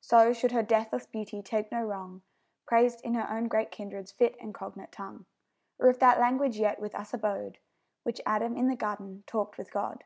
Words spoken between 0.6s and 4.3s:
deathless beauty take no wrong, Praised in her own great kindred's